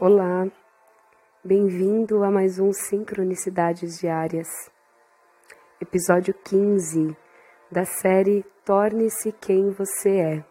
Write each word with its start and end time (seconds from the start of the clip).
Olá, 0.00 0.44
bem-vindo 1.44 2.24
a 2.24 2.30
mais 2.30 2.58
um 2.58 2.72
Sincronicidades 2.72 4.00
Diárias, 4.00 4.48
episódio 5.80 6.34
15 6.34 7.16
da 7.70 7.84
série 7.84 8.42
Torne-se 8.64 9.30
Quem 9.30 9.70
Você 9.70 10.16
É. 10.16 10.44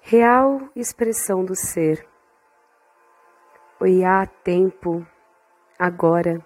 Real 0.00 0.68
expressão 0.74 1.44
do 1.44 1.54
ser. 1.54 2.04
Oiá, 3.78 4.26
tempo, 4.42 5.06
agora. 5.78 6.44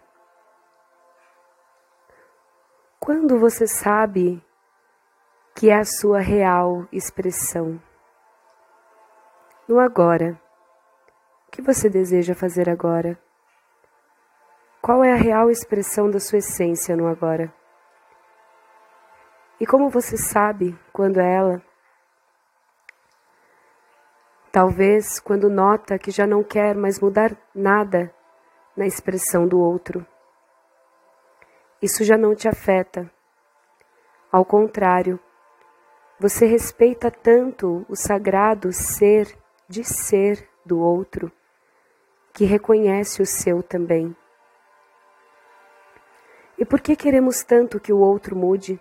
Quando 2.98 3.40
você 3.40 3.66
sabe 3.66 4.44
que 5.54 5.70
é 5.70 5.78
a 5.78 5.84
sua 5.84 6.18
real 6.20 6.86
expressão? 6.92 7.80
No 9.66 9.80
agora. 9.80 10.38
O 11.50 11.52
que 11.52 11.62
você 11.62 11.90
deseja 11.90 12.32
fazer 12.32 12.70
agora? 12.70 13.18
Qual 14.80 15.02
é 15.02 15.12
a 15.12 15.16
real 15.16 15.50
expressão 15.50 16.08
da 16.08 16.20
sua 16.20 16.38
essência 16.38 16.94
no 16.94 17.08
agora? 17.08 17.52
E 19.58 19.66
como 19.66 19.90
você 19.90 20.16
sabe 20.16 20.78
quando 20.92 21.18
é 21.18 21.34
ela? 21.34 21.62
Talvez 24.52 25.18
quando 25.18 25.50
nota 25.50 25.98
que 25.98 26.12
já 26.12 26.24
não 26.24 26.44
quer 26.44 26.76
mais 26.76 27.00
mudar 27.00 27.36
nada 27.52 28.14
na 28.76 28.86
expressão 28.86 29.48
do 29.48 29.58
outro. 29.58 30.06
Isso 31.82 32.04
já 32.04 32.16
não 32.16 32.32
te 32.32 32.46
afeta. 32.46 33.10
Ao 34.30 34.44
contrário, 34.44 35.18
você 36.16 36.46
respeita 36.46 37.10
tanto 37.10 37.84
o 37.88 37.96
sagrado 37.96 38.72
ser 38.72 39.36
de 39.68 39.82
ser 39.82 40.48
do 40.64 40.78
outro 40.78 41.32
que 42.40 42.46
reconhece 42.46 43.20
o 43.20 43.26
seu 43.26 43.62
também. 43.62 44.16
E 46.56 46.64
por 46.64 46.80
que 46.80 46.96
queremos 46.96 47.44
tanto 47.44 47.78
que 47.78 47.92
o 47.92 47.98
outro 47.98 48.34
mude? 48.34 48.80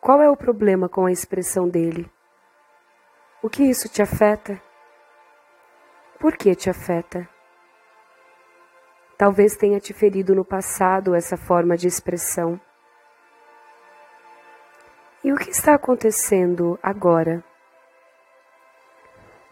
Qual 0.00 0.20
é 0.20 0.28
o 0.28 0.36
problema 0.36 0.88
com 0.88 1.06
a 1.06 1.12
expressão 1.12 1.68
dele? 1.68 2.10
O 3.40 3.48
que 3.48 3.62
isso 3.62 3.88
te 3.88 4.02
afeta? 4.02 4.60
Por 6.18 6.36
que 6.36 6.52
te 6.56 6.68
afeta? 6.68 7.28
Talvez 9.16 9.56
tenha 9.56 9.78
te 9.78 9.92
ferido 9.92 10.34
no 10.34 10.44
passado 10.44 11.14
essa 11.14 11.36
forma 11.36 11.76
de 11.76 11.86
expressão. 11.86 12.60
E 15.22 15.32
o 15.32 15.36
que 15.36 15.50
está 15.50 15.76
acontecendo 15.76 16.76
agora? 16.82 17.44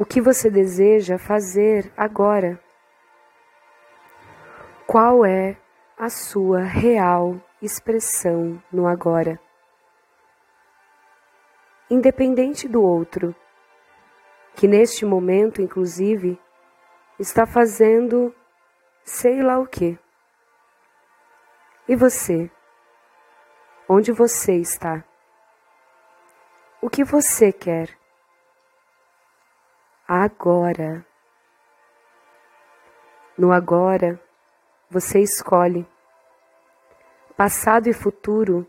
O 0.01 0.05
que 0.05 0.21
você 0.21 0.49
deseja 0.49 1.19
fazer 1.19 1.93
agora? 1.97 2.63
Qual 4.87 5.27
é 5.27 5.57
a 5.99 6.09
sua 6.09 6.61
real 6.63 7.35
expressão 7.61 8.63
no 8.73 8.87
agora? 8.87 9.41
Independente 11.91 12.69
do 12.69 12.81
outro, 12.81 13.35
que 14.55 14.69
neste 14.69 15.05
momento, 15.05 15.61
inclusive, 15.61 16.41
está 17.19 17.45
fazendo 17.45 18.33
sei 19.03 19.43
lá 19.43 19.59
o 19.59 19.67
que. 19.67 19.99
E 21.89 21.97
você? 21.97 22.49
Onde 23.89 24.13
você 24.13 24.55
está? 24.61 25.03
O 26.81 26.89
que 26.89 27.03
você 27.03 27.53
quer? 27.53 27.98
Agora. 30.09 31.05
No 33.37 33.53
agora, 33.53 34.19
você 34.89 35.21
escolhe. 35.21 35.87
Passado 37.37 37.89
e 37.89 37.93
futuro 37.93 38.67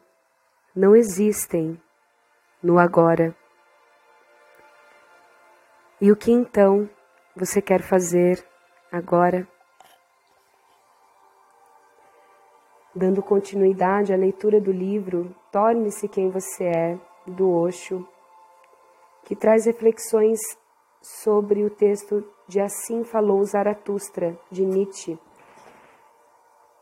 não 0.75 0.97
existem 0.97 1.81
no 2.61 2.77
agora. 2.77 3.33
E 6.01 6.11
o 6.11 6.15
que 6.15 6.29
então 6.29 6.89
você 7.33 7.61
quer 7.61 7.81
fazer 7.81 8.45
agora? 8.91 9.47
Dando 12.93 13.23
continuidade 13.23 14.11
à 14.11 14.17
leitura 14.17 14.59
do 14.59 14.73
livro 14.73 15.33
Torne-se 15.51 16.09
Quem 16.09 16.29
Você 16.29 16.65
É, 16.65 16.99
do 17.25 17.49
Osho, 17.49 18.05
que 19.23 19.35
traz 19.35 19.65
reflexões 19.65 20.39
sobre 21.01 21.63
o 21.63 21.69
texto 21.69 22.23
de 22.47 22.59
Assim 22.59 23.03
Falou 23.03 23.43
Zaratustra, 23.45 24.37
de 24.51 24.65
Nietzsche. 24.65 25.17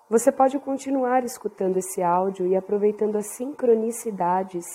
Você 0.10 0.32
pode 0.32 0.58
continuar 0.60 1.24
escutando 1.24 1.78
esse 1.78 2.02
áudio 2.02 2.48
e 2.48 2.56
aproveitando 2.56 3.18
as 3.18 3.36
sincronicidades 3.36 4.66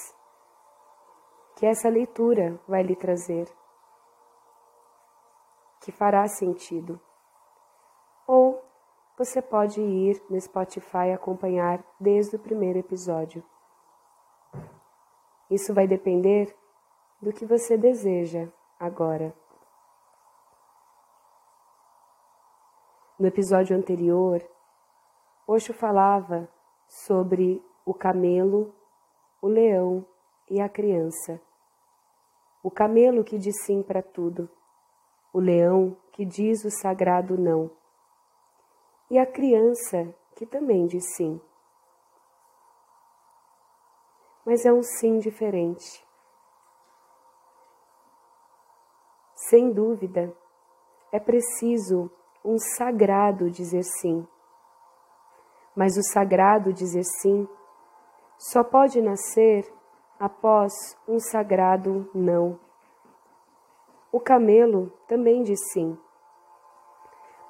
que 1.56 1.66
essa 1.66 1.88
leitura 1.88 2.60
vai 2.68 2.82
lhe 2.82 2.94
trazer, 2.94 3.48
que 5.80 5.90
fará 5.90 6.26
sentido. 6.28 7.00
Ou 8.26 8.62
você 9.16 9.42
pode 9.42 9.80
ir 9.80 10.22
no 10.28 10.40
Spotify 10.40 11.12
acompanhar 11.14 11.82
desde 11.98 12.36
o 12.36 12.38
primeiro 12.38 12.78
episódio. 12.78 13.42
Isso 15.50 15.74
vai 15.74 15.86
depender 15.86 16.54
do 17.20 17.32
que 17.32 17.44
você 17.44 17.76
deseja 17.76 18.48
agora. 18.82 19.32
No 23.16 23.28
episódio 23.28 23.76
anterior, 23.76 24.42
Osho 25.46 25.72
falava 25.72 26.48
sobre 26.88 27.64
o 27.86 27.94
camelo, 27.94 28.74
o 29.40 29.46
leão 29.46 30.04
e 30.50 30.60
a 30.60 30.68
criança. 30.68 31.40
O 32.60 32.72
camelo 32.72 33.22
que 33.22 33.38
diz 33.38 33.54
sim 33.64 33.84
para 33.84 34.02
tudo, 34.02 34.50
o 35.32 35.38
leão 35.38 35.96
que 36.12 36.24
diz 36.24 36.64
o 36.64 36.70
sagrado 36.70 37.38
não, 37.38 37.70
e 39.08 39.16
a 39.16 39.24
criança 39.24 40.12
que 40.34 40.44
também 40.44 40.86
diz 40.86 41.04
sim. 41.14 41.40
Mas 44.44 44.64
é 44.64 44.72
um 44.72 44.82
sim 44.82 45.20
diferente. 45.20 46.04
Sem 49.52 49.70
dúvida, 49.70 50.34
é 51.12 51.20
preciso 51.20 52.10
um 52.42 52.56
sagrado 52.58 53.50
dizer 53.50 53.82
sim. 53.82 54.26
Mas 55.76 55.94
o 55.98 56.02
sagrado 56.02 56.72
dizer 56.72 57.04
sim 57.04 57.46
só 58.38 58.64
pode 58.64 59.02
nascer 59.02 59.70
após 60.18 60.72
um 61.06 61.18
sagrado 61.18 62.08
não. 62.14 62.58
O 64.10 64.18
camelo 64.18 64.90
também 65.06 65.42
diz 65.42 65.60
sim, 65.70 65.98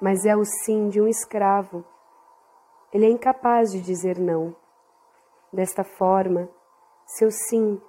mas 0.01 0.25
é 0.25 0.35
o 0.35 0.43
sim 0.43 0.89
de 0.89 0.99
um 0.99 1.07
escravo. 1.07 1.85
Ele 2.91 3.05
é 3.05 3.09
incapaz 3.09 3.71
de 3.71 3.79
dizer 3.79 4.19
não. 4.19 4.53
Desta 5.53 5.85
forma, 5.85 6.49
seu 7.05 7.31
sim 7.31 7.81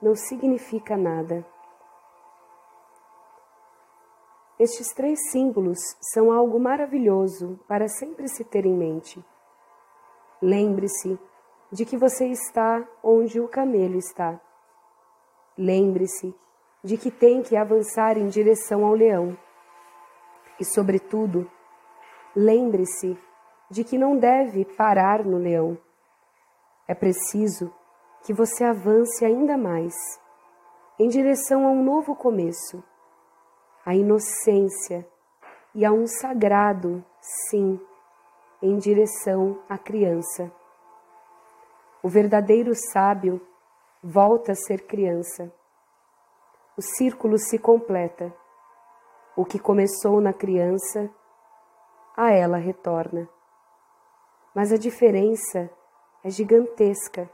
não 0.00 0.14
significa 0.14 0.96
nada. 0.96 1.44
Estes 4.58 4.92
três 4.92 5.30
símbolos 5.30 5.78
são 6.12 6.32
algo 6.32 6.58
maravilhoso 6.58 7.60
para 7.68 7.86
sempre 7.86 8.26
se 8.28 8.42
ter 8.44 8.66
em 8.66 8.74
mente. 8.74 9.24
Lembre-se 10.42 11.16
de 11.70 11.84
que 11.84 11.96
você 11.96 12.26
está 12.26 12.84
onde 13.00 13.38
o 13.38 13.46
camelo 13.46 13.96
está. 13.96 14.40
Lembre-se 15.56 16.34
de 16.82 16.96
que 16.96 17.08
tem 17.08 17.40
que 17.40 17.56
avançar 17.56 18.18
em 18.18 18.26
direção 18.26 18.84
ao 18.84 18.94
leão. 18.94 19.38
E, 20.58 20.64
sobretudo, 20.64 21.48
lembre-se 22.34 23.16
de 23.70 23.84
que 23.84 23.96
não 23.96 24.16
deve 24.16 24.64
parar 24.64 25.24
no 25.24 25.38
leão. 25.38 25.78
É 26.88 26.96
preciso 26.96 27.72
que 28.24 28.34
você 28.34 28.64
avance 28.64 29.24
ainda 29.24 29.56
mais 29.56 29.94
em 30.98 31.08
direção 31.08 31.64
a 31.64 31.70
um 31.70 31.84
novo 31.84 32.16
começo 32.16 32.82
a 33.88 33.94
inocência 33.94 35.08
e 35.74 35.82
a 35.82 35.90
um 35.90 36.06
sagrado 36.06 37.02
sim 37.48 37.80
em 38.60 38.76
direção 38.76 39.62
à 39.66 39.78
criança. 39.78 40.52
O 42.02 42.08
verdadeiro 42.10 42.74
sábio 42.74 43.40
volta 44.04 44.52
a 44.52 44.54
ser 44.54 44.86
criança. 44.86 45.50
O 46.76 46.82
círculo 46.82 47.38
se 47.38 47.58
completa. 47.58 48.30
O 49.34 49.42
que 49.42 49.58
começou 49.58 50.20
na 50.20 50.34
criança, 50.34 51.08
a 52.14 52.30
ela 52.30 52.58
retorna. 52.58 53.26
Mas 54.54 54.70
a 54.70 54.76
diferença 54.76 55.70
é 56.22 56.28
gigantesca. 56.28 57.30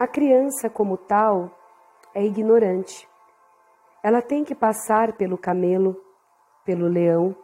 A 0.00 0.08
criança, 0.08 0.68
como 0.68 0.96
tal, 0.96 1.48
é 2.12 2.24
ignorante 2.24 3.11
ela 4.02 4.20
tem 4.20 4.44
que 4.44 4.54
passar 4.54 5.12
pelo 5.12 5.38
camelo, 5.38 5.96
pelo 6.64 6.88
leão, 6.88 7.36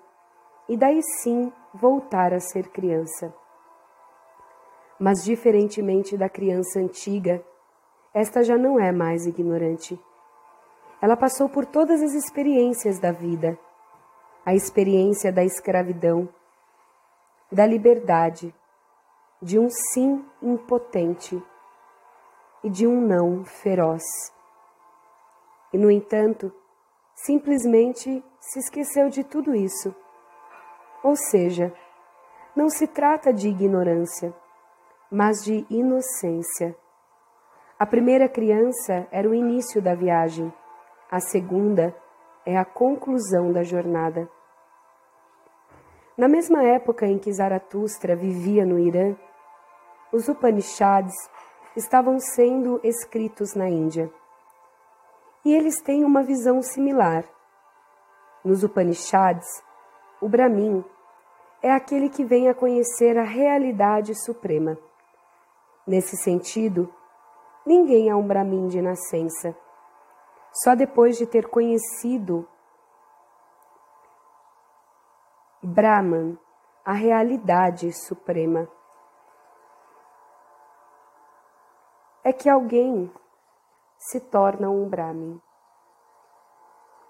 e 0.68 0.76
daí 0.76 1.00
sim 1.22 1.52
voltar 1.72 2.34
a 2.34 2.40
ser 2.40 2.68
criança. 2.68 3.32
Mas, 4.98 5.24
diferentemente 5.24 6.16
da 6.16 6.28
criança 6.28 6.80
antiga, 6.80 7.42
esta 8.12 8.42
já 8.42 8.58
não 8.58 8.80
é 8.80 8.90
mais 8.90 9.26
ignorante. 9.26 9.98
Ela 11.00 11.16
passou 11.16 11.48
por 11.48 11.64
todas 11.64 12.02
as 12.02 12.12
experiências 12.12 12.98
da 12.98 13.12
vida: 13.12 13.56
a 14.44 14.54
experiência 14.54 15.32
da 15.32 15.44
escravidão, 15.44 16.28
da 17.52 17.64
liberdade, 17.64 18.52
de 19.40 19.58
um 19.58 19.68
sim 19.70 20.24
impotente 20.42 21.40
e 22.64 22.68
de 22.68 22.86
um 22.86 23.00
não 23.00 23.44
feroz. 23.44 24.02
E, 25.72 25.78
no 25.78 25.90
entanto, 25.90 26.52
simplesmente 27.14 28.24
se 28.40 28.58
esqueceu 28.58 29.08
de 29.08 29.24
tudo 29.24 29.54
isso. 29.54 29.94
Ou 31.02 31.14
seja, 31.16 31.72
não 32.54 32.68
se 32.68 32.86
trata 32.86 33.32
de 33.32 33.48
ignorância, 33.48 34.34
mas 35.10 35.44
de 35.44 35.66
inocência. 35.70 36.76
A 37.78 37.86
primeira 37.86 38.28
criança 38.28 39.06
era 39.10 39.28
o 39.28 39.34
início 39.34 39.80
da 39.80 39.94
viagem, 39.94 40.52
a 41.10 41.20
segunda 41.20 41.94
é 42.44 42.56
a 42.56 42.64
conclusão 42.64 43.52
da 43.52 43.62
jornada. 43.62 44.28
Na 46.16 46.26
mesma 46.26 46.64
época 46.64 47.06
em 47.06 47.18
que 47.18 47.32
Zaratustra 47.32 48.16
vivia 48.16 48.66
no 48.66 48.78
Irã, 48.78 49.14
os 50.12 50.28
Upanishads 50.28 51.14
estavam 51.76 52.18
sendo 52.18 52.80
escritos 52.82 53.54
na 53.54 53.68
Índia. 53.68 54.10
E 55.44 55.54
eles 55.54 55.80
têm 55.80 56.04
uma 56.04 56.22
visão 56.22 56.62
similar. 56.62 57.24
Nos 58.44 58.62
Upanishads, 58.62 59.46
o 60.20 60.28
Brahmin 60.28 60.84
é 61.62 61.70
aquele 61.72 62.08
que 62.08 62.24
vem 62.24 62.48
a 62.48 62.54
conhecer 62.54 63.16
a 63.18 63.24
realidade 63.24 64.14
suprema. 64.14 64.78
Nesse 65.86 66.16
sentido, 66.16 66.92
ninguém 67.64 68.08
é 68.08 68.14
um 68.14 68.26
Brahmin 68.26 68.68
de 68.68 68.80
nascença. 68.80 69.56
Só 70.52 70.74
depois 70.74 71.16
de 71.16 71.26
ter 71.26 71.48
conhecido 71.48 72.48
Brahman, 75.62 76.38
a 76.84 76.92
realidade 76.92 77.92
suprema, 77.92 78.68
é 82.24 82.32
que 82.32 82.48
alguém 82.48 83.12
se 83.98 84.20
torna 84.20 84.70
um 84.70 84.88
Brahmin. 84.88 85.40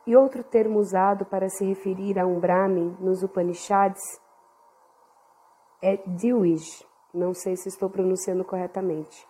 E 0.06 0.17
outro 0.17 0.43
termo 0.43 0.79
usado 0.79 1.26
para 1.26 1.49
se 1.49 1.64
referir 1.64 2.19
a 2.19 2.26
um 2.26 2.40
Brahmin 2.40 2.96
nos 2.99 3.23
Upanishads 3.23 4.02
é 5.82 5.99
Dwij, 6.06 6.85
não 7.12 7.35
sei 7.35 7.56
se 7.56 7.69
estou 7.69 7.90
pronunciando 7.90 8.44
corretamente. 8.44 9.29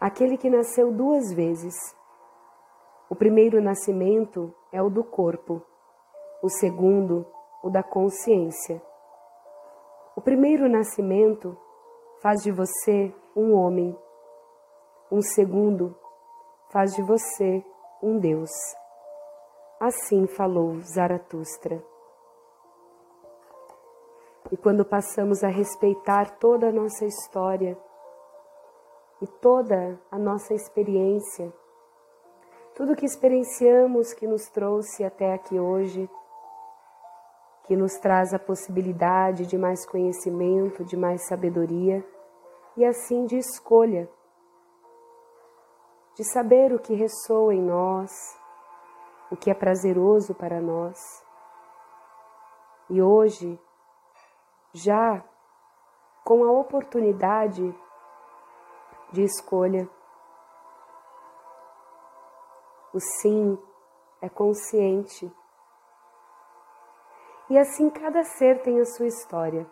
Aquele 0.00 0.38
que 0.38 0.48
nasceu 0.48 0.90
duas 0.90 1.32
vezes. 1.32 1.74
O 3.08 3.14
primeiro 3.14 3.60
nascimento 3.60 4.54
é 4.72 4.82
o 4.82 4.88
do 4.88 5.04
corpo, 5.04 5.62
o 6.42 6.48
segundo, 6.48 7.26
o 7.62 7.68
da 7.68 7.82
consciência. 7.82 8.82
O 10.16 10.20
primeiro 10.20 10.68
nascimento 10.68 11.56
faz 12.22 12.42
de 12.42 12.50
você 12.50 13.14
um 13.36 13.54
homem 13.54 13.96
um 15.10 15.20
segundo 15.20 15.96
faz 16.70 16.94
de 16.94 17.02
você 17.02 17.64
um 18.02 18.18
Deus. 18.18 18.50
Assim 19.78 20.26
falou 20.26 20.80
Zaratustra. 20.80 21.82
E 24.50 24.56
quando 24.56 24.84
passamos 24.84 25.44
a 25.44 25.48
respeitar 25.48 26.38
toda 26.38 26.68
a 26.68 26.72
nossa 26.72 27.04
história 27.04 27.76
e 29.20 29.26
toda 29.26 30.00
a 30.10 30.18
nossa 30.18 30.54
experiência, 30.54 31.52
tudo 32.74 32.96
que 32.96 33.04
experienciamos 33.04 34.12
que 34.12 34.26
nos 34.26 34.48
trouxe 34.48 35.04
até 35.04 35.34
aqui 35.34 35.58
hoje, 35.58 36.08
que 37.64 37.76
nos 37.76 37.94
traz 37.98 38.32
a 38.32 38.38
possibilidade 38.38 39.46
de 39.46 39.58
mais 39.58 39.86
conhecimento, 39.86 40.84
de 40.84 40.96
mais 40.96 41.26
sabedoria 41.26 42.04
e 42.76 42.84
assim 42.84 43.26
de 43.26 43.36
escolha 43.36 44.08
de 46.20 46.30
saber 46.34 46.70
o 46.70 46.78
que 46.78 46.92
ressoa 46.92 47.54
em 47.54 47.62
nós, 47.62 48.10
o 49.30 49.36
que 49.38 49.50
é 49.50 49.54
prazeroso 49.54 50.34
para 50.34 50.60
nós. 50.60 50.98
E 52.90 53.00
hoje, 53.00 53.58
já 54.74 55.24
com 56.22 56.44
a 56.44 56.52
oportunidade 56.52 57.74
de 59.10 59.22
escolha, 59.22 59.88
o 62.92 63.00
sim 63.00 63.58
é 64.20 64.28
consciente. 64.28 65.34
E 67.48 67.56
assim 67.56 67.88
cada 67.88 68.22
ser 68.24 68.60
tem 68.60 68.78
a 68.78 68.84
sua 68.84 69.06
história. 69.06 69.66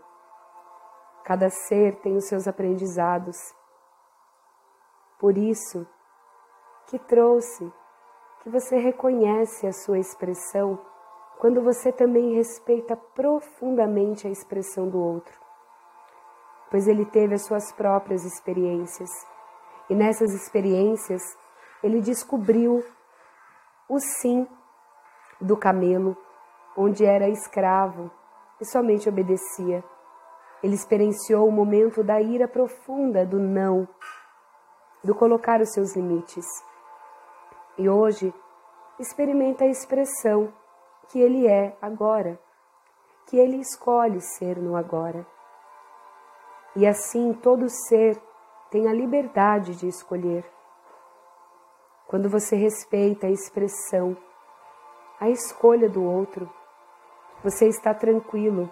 Cada 1.25 1.51
ser 1.51 2.01
tem 2.01 2.17
os 2.17 2.27
seus 2.27 2.49
aprendizados. 2.49 3.37
Por 5.19 5.37
isso, 5.37 5.87
que 6.89 6.99
trouxe, 6.99 7.71
que 8.43 8.49
você 8.49 8.79
reconhece 8.79 9.67
a 9.67 9.73
sua 9.73 9.99
expressão 9.99 10.79
quando 11.39 11.63
você 11.63 11.93
também 11.93 12.35
respeita 12.35 12.97
profundamente 12.97 14.27
a 14.27 14.31
expressão 14.31 14.89
do 14.89 14.99
outro. 14.99 15.39
Pois 16.71 16.89
ele 16.89 17.05
teve 17.05 17.35
as 17.35 17.45
suas 17.47 17.71
próprias 17.73 18.25
experiências 18.25 19.11
e 19.89 19.95
nessas 19.95 20.33
experiências 20.33 21.23
ele 21.83 22.01
descobriu 22.01 22.83
o 23.89 23.99
sim 24.01 24.47
do 25.41 25.57
camelo, 25.57 26.17
onde 26.77 27.05
era 27.05 27.29
escravo 27.29 28.11
e 28.61 28.65
somente 28.65 29.09
obedecia. 29.09 29.85
Ele 30.63 30.75
experienciou 30.75 31.47
o 31.47 31.53
momento 31.53 32.03
da 32.03 32.21
ira 32.21 32.49
profunda, 32.49 33.25
do 33.25 33.39
não, 33.39 33.87
do 35.05 35.15
colocar 35.15 35.61
os 35.61 35.73
seus 35.73 35.95
limites. 35.95 36.45
E 37.79 37.89
hoje 37.89 38.35
experimenta 38.99 39.63
a 39.63 39.69
expressão 39.69 40.53
que 41.09 41.21
ele 41.21 41.47
é 41.47 41.77
agora, 41.81 42.37
que 43.29 43.39
ele 43.39 43.59
escolhe 43.59 44.21
ser 44.21 44.57
no 44.57 44.75
agora. 44.75 45.25
E 46.75 46.85
assim 46.85 47.33
todo 47.33 47.69
ser 47.69 48.21
tem 48.69 48.89
a 48.89 48.93
liberdade 48.93 49.77
de 49.77 49.87
escolher. 49.87 50.45
Quando 52.09 52.29
você 52.29 52.57
respeita 52.57 53.29
a 53.29 53.31
expressão, 53.31 54.17
a 55.21 55.29
escolha 55.29 55.89
do 55.89 56.03
outro, 56.03 56.51
você 57.45 57.69
está 57.69 57.95
tranquilo 57.95 58.69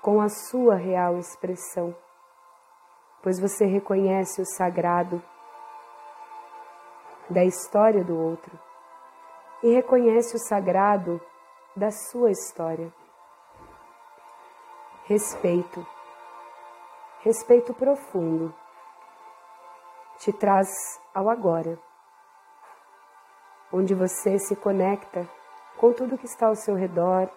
com 0.00 0.20
a 0.20 0.28
sua 0.28 0.76
real 0.76 1.18
expressão, 1.18 1.94
pois 3.22 3.38
você 3.38 3.66
reconhece 3.66 4.40
o 4.40 4.46
sagrado 4.46 5.22
da 7.28 7.44
história 7.44 8.04
do 8.04 8.16
outro 8.16 8.58
e 9.62 9.74
reconhece 9.74 10.36
o 10.36 10.38
sagrado 10.38 11.20
da 11.74 11.90
sua 11.90 12.30
história. 12.30 12.92
Respeito, 15.04 15.86
respeito 17.20 17.74
profundo, 17.74 18.54
te 20.18 20.32
traz 20.32 20.68
ao 21.14 21.28
agora, 21.28 21.78
onde 23.72 23.94
você 23.94 24.38
se 24.38 24.56
conecta 24.56 25.28
com 25.76 25.92
tudo 25.92 26.18
que 26.18 26.26
está 26.26 26.46
ao 26.46 26.56
seu 26.56 26.74
redor, 26.74 27.28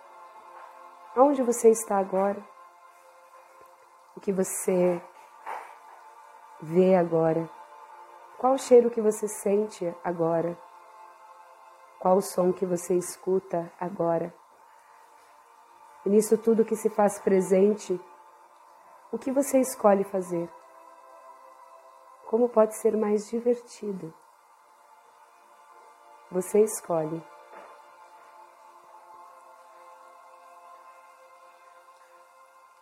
aonde 1.16 1.44
você 1.44 1.70
está 1.70 1.98
agora, 1.98 2.42
o 4.16 4.20
que 4.20 4.32
você 4.32 5.02
vê 6.62 6.96
agora 6.96 7.50
qual 8.40 8.54
o 8.54 8.58
cheiro 8.58 8.90
que 8.90 9.02
você 9.02 9.28
sente 9.28 9.94
agora? 10.02 10.58
Qual 12.00 12.16
o 12.16 12.22
som 12.22 12.54
que 12.54 12.66
você 12.66 12.96
escuta 12.96 13.70
agora? 13.78 14.34
E 16.06 16.10
nisso 16.10 16.38
tudo 16.38 16.64
que 16.64 16.78
se 16.78 16.90
faz 16.90 17.20
presente, 17.20 18.00
o 19.12 19.20
que 19.20 19.30
você 19.30 19.60
escolhe 19.60 20.06
fazer? 20.06 20.50
Como 22.28 22.48
pode 22.48 22.80
ser 22.80 22.96
mais 22.96 23.28
divertido? 23.30 24.14
Você 26.32 26.64
escolhe. 26.64 27.22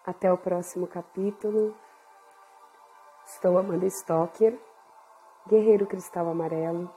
Até 0.05 0.31
o 0.31 0.37
próximo 0.37 0.85
capítulo. 0.85 1.75
Estou 3.25 3.57
Amanda 3.57 3.87
Stocker 3.87 4.66
Guerreiro 5.47 5.87
Cristal 5.87 6.27
Amarelo, 6.27 6.93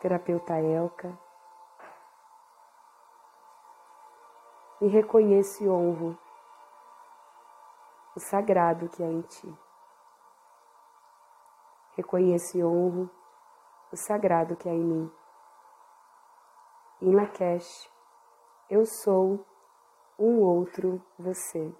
Terapeuta 0.00 0.54
Elka. 0.58 1.16
E 4.80 4.88
reconheço 4.88 5.62
e 5.62 5.68
honro 5.68 6.18
o 8.16 8.18
sagrado 8.18 8.88
que 8.88 9.00
há 9.00 9.06
em 9.06 9.20
ti. 9.20 9.58
Reconheço 11.96 12.58
e 12.58 12.64
honro 12.64 13.08
o 13.92 13.96
sagrado 13.96 14.56
que 14.56 14.68
há 14.68 14.72
em 14.72 14.82
mim. 14.82 15.12
Em 17.00 17.14
Lakesh, 17.14 17.88
eu 18.68 18.84
sou 18.84 19.46
um 20.18 20.40
outro 20.40 21.00
você. 21.16 21.72